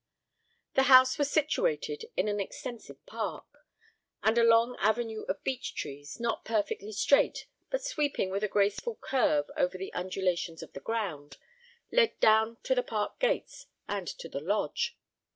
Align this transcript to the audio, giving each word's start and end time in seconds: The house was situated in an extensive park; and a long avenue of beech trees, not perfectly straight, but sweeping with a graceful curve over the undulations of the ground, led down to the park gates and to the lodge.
The 0.73 0.89
house 0.89 1.19
was 1.19 1.29
situated 1.29 2.05
in 2.17 2.27
an 2.27 2.39
extensive 2.39 3.05
park; 3.05 3.45
and 4.23 4.35
a 4.35 4.43
long 4.43 4.75
avenue 4.79 5.25
of 5.25 5.43
beech 5.43 5.75
trees, 5.75 6.19
not 6.19 6.43
perfectly 6.43 6.91
straight, 6.91 7.45
but 7.69 7.83
sweeping 7.83 8.31
with 8.31 8.43
a 8.43 8.47
graceful 8.47 8.95
curve 8.95 9.51
over 9.55 9.77
the 9.77 9.93
undulations 9.93 10.63
of 10.63 10.73
the 10.73 10.79
ground, 10.79 11.37
led 11.91 12.19
down 12.19 12.57
to 12.63 12.73
the 12.73 12.81
park 12.81 13.19
gates 13.19 13.67
and 13.87 14.07
to 14.07 14.27
the 14.27 14.39
lodge. 14.41 14.97